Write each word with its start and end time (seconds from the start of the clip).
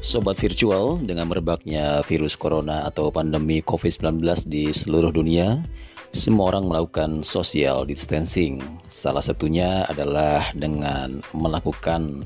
Sobat 0.00 0.40
virtual, 0.40 0.96
dengan 0.96 1.28
merebaknya 1.28 2.00
virus 2.08 2.32
corona 2.32 2.88
atau 2.88 3.12
pandemi 3.12 3.60
COVID-19 3.60 4.48
di 4.48 4.72
seluruh 4.72 5.12
dunia, 5.12 5.60
semua 6.16 6.56
orang 6.56 6.72
melakukan 6.72 7.20
social 7.20 7.84
distancing. 7.84 8.64
Salah 8.88 9.20
satunya 9.20 9.84
adalah 9.92 10.56
dengan 10.56 11.20
melakukan 11.36 12.24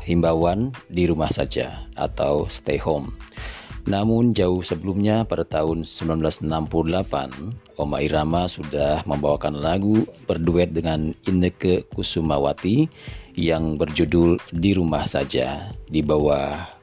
himbauan 0.00 0.72
di 0.88 1.04
rumah 1.04 1.28
saja 1.28 1.84
atau 1.92 2.48
stay 2.48 2.80
home. 2.80 3.12
Namun 3.84 4.32
jauh 4.32 4.64
sebelumnya 4.64 5.28
pada 5.28 5.44
tahun 5.44 5.84
1968, 5.84 6.48
Oma 7.76 7.98
Irama 8.00 8.48
sudah 8.48 9.04
membawakan 9.04 9.60
lagu 9.60 10.08
berduet 10.24 10.72
dengan 10.72 11.12
Inneke 11.28 11.84
Kusumawati 11.92 12.88
yang 13.36 13.76
berjudul 13.76 14.40
Di 14.56 14.72
Rumah 14.72 15.04
Saja 15.08 15.72
di 15.88 16.04
bawah 16.04 16.77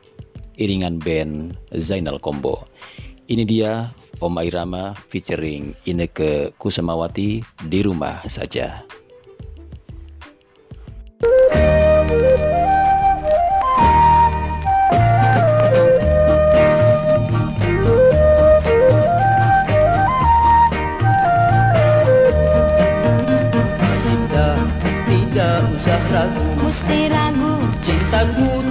iringan 0.57 0.99
band 0.99 1.55
Zainal 1.75 2.19
Combo. 2.19 2.67
Ini 3.25 3.43
dia 3.43 3.89
Oma 4.21 4.45
Irama 4.45 4.93
featuring 5.09 5.73
Ineke 5.89 6.53
Kusamawati 6.61 7.41
di 7.65 7.79
rumah 7.81 8.21
saja. 8.29 8.85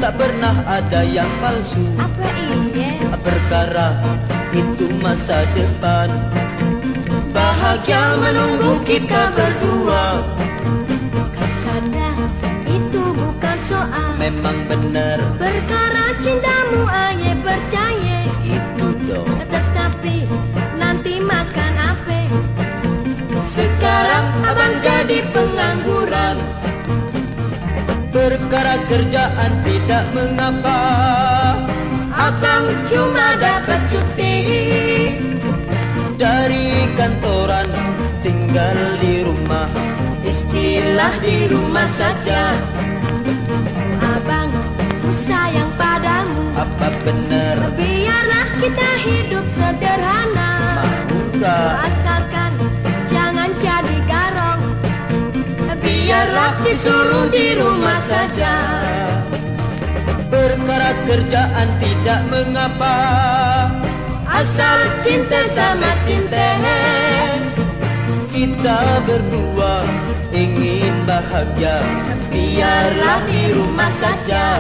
Tak 0.05 0.21
pernah 0.21 0.53
ada 0.69 1.01
yang 1.01 1.25
palsu. 1.41 1.81
Apa 1.97 2.29
iya 2.77 3.09
Perkara 3.25 3.89
itu 4.53 4.93
masa 5.01 5.49
depan? 5.57 6.13
Bahagia 7.33 8.21
menunggu 8.21 8.85
kita 8.85 9.33
berdua. 9.33 10.29
Karena 11.41 12.13
itu 12.69 13.01
bukan 13.17 13.57
soal. 13.65 14.11
Memang 14.21 14.59
benar 14.69 15.14
Perkara 28.25 28.81
kerjaan 28.89 29.53
tidak 29.69 30.05
mengapa. 30.17 30.81
Abang 32.09 32.73
cuma 32.89 33.37
dapat 33.37 33.77
cuti. 33.93 34.37
Dari 36.17 36.89
kantoran 36.97 37.69
tinggal 38.25 38.97
di 39.05 39.29
rumah. 39.29 39.69
Istilah 40.25 41.21
di 41.21 41.53
rumah 41.53 41.85
saja 42.01 42.74
disuruh 56.75 57.31
di 57.31 57.55
rumah 57.55 58.03
saja. 58.03 58.55
Perkara 60.27 60.91
kerjaan 61.07 61.69
tidak 61.79 62.21
mengapa. 62.35 62.97
Asal 64.27 64.99
cinta 65.07 65.39
sama 65.55 65.91
cinta. 66.03 66.59
Kita 68.35 68.99
berdua 69.07 69.87
ingin 70.35 71.07
bahagia. 71.07 71.79
Biarlah 72.35 73.23
di 73.31 73.55
rumah 73.55 73.93
saja 74.03 74.59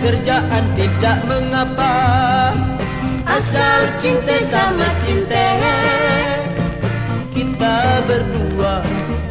kerjaan 0.00 0.64
tidak 0.76 1.18
mengapa. 1.28 1.94
Asal 3.26 3.90
cinta 4.00 4.36
sama 4.48 4.88
cinta. 5.04 5.46
Kita 7.34 8.00
berdua 8.08 8.80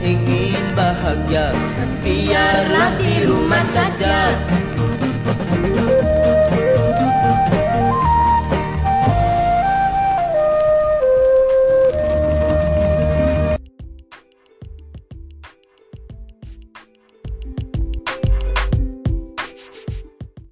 ingin 0.03 0.61
bahagia. 0.77 1.49
Biarlah 2.05 2.91
di 3.01 3.25
rumah 3.25 3.65
saja 3.73 4.29